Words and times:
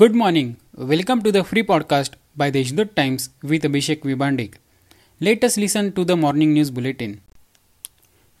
Good 0.00 0.14
morning. 0.14 0.48
Welcome 0.90 1.22
to 1.22 1.30
the 1.32 1.42
free 1.42 1.62
podcast 1.68 2.12
by 2.40 2.46
the 2.50 2.60
Deshdoot 2.62 2.90
Times 2.98 3.30
with 3.42 3.64
Abhishek 3.68 4.02
Vibandik. 4.08 4.52
Let 5.20 5.42
us 5.46 5.56
listen 5.62 5.86
to 5.96 6.04
the 6.10 6.16
morning 6.24 6.52
news 6.56 6.70
bulletin. 6.70 7.14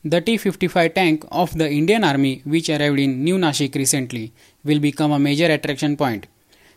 The 0.04 0.20
T-55 0.20 0.94
tank 0.98 1.24
of 1.32 1.56
the 1.62 1.68
Indian 1.78 2.04
Army 2.04 2.42
which 2.44 2.68
arrived 2.74 3.00
in 3.00 3.24
New 3.24 3.38
Nashik 3.38 3.74
recently 3.74 4.32
will 4.62 4.78
become 4.78 5.10
a 5.10 5.18
major 5.18 5.50
attraction 5.56 5.96
point. 5.96 6.28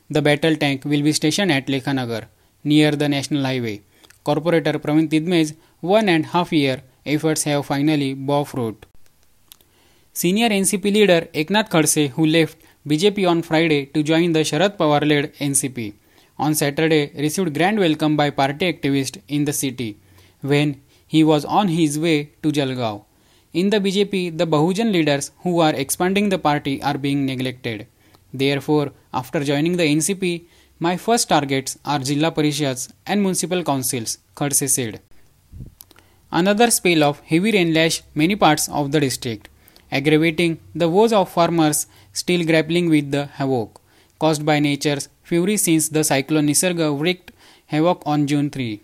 The 0.09 0.23
battle 0.29 0.55
tank 0.55 0.83
will 0.83 1.03
be 1.09 1.13
stationed 1.13 1.51
at 1.51 1.67
Lekhanagar 1.67 2.23
near 2.63 2.91
the 3.03 3.09
National 3.17 3.43
Highway. 3.43 3.81
Corporator 4.25 4.75
Praveen 4.87 5.11
Tidme's 5.11 5.53
one 5.81 6.09
and 6.09 6.25
half 6.33 6.51
year 6.51 6.81
efforts 7.05 7.43
have 7.43 7.67
finally 7.67 8.15
bore 8.15 8.47
fruit. 8.47 8.87
Senior 10.11 10.49
NCP 10.49 10.91
leader 10.91 11.21
Eknath 11.35 11.69
Khadse, 11.69 12.09
who 12.09 12.25
left 12.25 12.57
BJP 12.87 13.29
on 13.29 13.43
Friday 13.43 13.85
to 13.93 14.01
join 14.01 14.31
the 14.31 14.39
Sharad 14.39 14.75
Pawar 14.75 15.07
led 15.07 15.35
NCP, 15.35 15.93
on 16.39 16.55
Saturday 16.55 17.11
received 17.15 17.53
grand 17.53 17.77
welcome 17.77 18.17
by 18.17 18.31
party 18.31 18.73
activists 18.73 19.21
in 19.27 19.45
the 19.45 19.53
city 19.53 19.99
when 20.41 20.81
he 21.05 21.23
was 21.23 21.45
on 21.45 21.67
his 21.67 21.99
way 21.99 22.31
to 22.41 22.51
Jalgaon. 22.51 23.03
In 23.53 23.69
the 23.69 23.79
BJP, 23.79 24.35
the 24.35 24.47
Bahujan 24.47 24.91
leaders 24.91 25.29
who 25.43 25.59
are 25.59 25.75
expanding 25.75 26.29
the 26.29 26.39
party 26.39 26.81
are 26.81 26.97
being 26.97 27.23
neglected. 27.23 27.85
Therefore, 28.33 28.93
after 29.13 29.43
joining 29.43 29.77
the 29.77 29.83
NCP, 29.83 30.45
my 30.79 30.97
first 30.97 31.29
targets 31.29 31.77
are 31.85 31.99
Jilla 31.99 32.33
Parishads 32.33 32.91
and 33.05 33.21
municipal 33.21 33.63
councils, 33.63 34.17
Khadse 34.35 34.67
said. 34.67 35.01
Another 36.31 36.71
spell 36.71 37.03
of 37.03 37.19
heavy 37.19 37.51
rain 37.51 37.75
lashed 37.75 38.05
many 38.15 38.35
parts 38.35 38.67
of 38.69 38.91
the 38.91 38.99
district 38.99 39.49
aggravating 39.91 40.59
the 40.73 40.89
woes 40.89 41.13
of 41.13 41.29
farmers 41.29 41.87
still 42.13 42.45
grappling 42.45 42.89
with 42.89 43.11
the 43.11 43.25
havoc 43.37 43.81
caused 44.19 44.45
by 44.45 44.59
nature's 44.59 45.09
fury 45.23 45.57
since 45.57 45.89
the 45.89 46.03
cyclone 46.03 46.47
Nisarga 46.47 46.87
wreaked 47.01 47.31
havoc 47.67 48.03
on 48.05 48.27
June 48.27 48.49
3. 48.49 48.79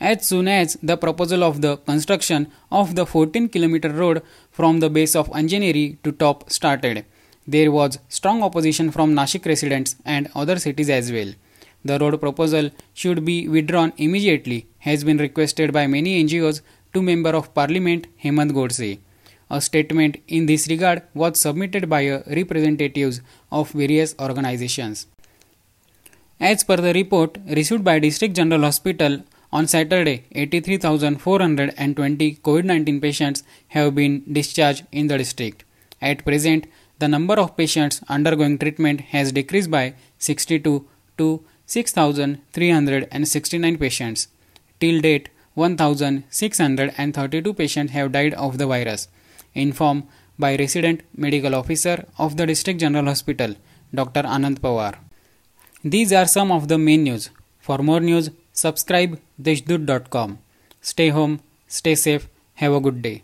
As 0.00 0.26
soon 0.26 0.48
as 0.48 0.76
the 0.82 0.96
proposal 0.96 1.44
of 1.44 1.60
the 1.60 1.76
construction 1.76 2.48
of 2.70 2.94
the 2.96 3.06
14 3.06 3.48
km 3.48 3.96
road 3.98 4.22
from 4.50 4.80
the 4.80 4.90
base 4.90 5.14
of 5.14 5.28
Anjaneri 5.30 5.96
to 6.02 6.12
top 6.12 6.50
started, 6.50 7.04
there 7.46 7.70
was 7.72 7.98
strong 8.08 8.42
opposition 8.42 8.90
from 8.90 9.14
Nashik 9.14 9.46
residents 9.46 9.96
and 10.04 10.28
other 10.34 10.58
cities 10.58 10.90
as 10.90 11.12
well. 11.12 11.32
The 11.84 11.98
road 11.98 12.20
proposal 12.20 12.70
should 12.94 13.24
be 13.24 13.48
withdrawn 13.48 13.92
immediately 13.96 14.66
has 14.78 15.04
been 15.04 15.18
requested 15.18 15.72
by 15.72 15.86
many 15.86 16.22
NGOs 16.24 16.60
to 16.94 17.02
Member 17.02 17.30
of 17.30 17.54
Parliament 17.54 18.06
Hemant 18.22 18.52
Godse. 18.52 18.98
A 19.56 19.60
statement 19.60 20.16
in 20.28 20.46
this 20.46 20.66
regard 20.68 21.02
was 21.12 21.38
submitted 21.38 21.90
by 21.90 22.22
representatives 22.36 23.20
of 23.58 23.72
various 23.72 24.14
organizations. 24.18 25.06
As 26.40 26.64
per 26.64 26.76
the 26.76 26.94
report 26.94 27.36
received 27.46 27.84
by 27.84 27.98
District 27.98 28.34
General 28.34 28.62
Hospital 28.62 29.22
on 29.52 29.66
Saturday, 29.66 30.24
83,420 30.32 32.36
COVID 32.36 32.64
19 32.64 33.02
patients 33.02 33.42
have 33.68 33.94
been 33.94 34.22
discharged 34.40 34.86
in 34.90 35.08
the 35.08 35.18
district. 35.18 35.64
At 36.00 36.24
present, 36.24 36.66
the 36.98 37.08
number 37.08 37.34
of 37.34 37.54
patients 37.54 38.00
undergoing 38.08 38.56
treatment 38.56 39.02
has 39.12 39.32
decreased 39.32 39.70
by 39.70 39.92
62 40.18 40.86
to 41.18 41.44
6,369 41.66 43.76
patients. 43.76 44.28
Till 44.80 45.02
date, 45.02 45.28
1,632 45.54 47.52
patients 47.52 47.92
have 47.92 48.12
died 48.12 48.32
of 48.32 48.56
the 48.56 48.66
virus 48.66 49.08
informed 49.54 50.04
by 50.38 50.56
resident 50.56 51.02
medical 51.16 51.54
officer 51.54 52.06
of 52.18 52.36
the 52.36 52.46
district 52.46 52.80
general 52.80 53.06
hospital 53.06 53.54
dr 53.94 54.22
anand 54.22 54.60
pawar. 54.60 54.94
These 55.84 56.12
are 56.12 56.26
some 56.26 56.52
of 56.52 56.68
the 56.68 56.78
main 56.78 57.02
news. 57.04 57.30
For 57.58 57.78
more 57.78 58.00
news 58.00 58.30
subscribe 58.52 59.18
deshdoot.com 59.40 60.38
stay 60.80 61.08
home 61.08 61.40
stay 61.66 61.94
safe 61.94 62.28
have 62.54 62.72
a 62.72 62.80
good 62.80 63.02
day 63.02 63.22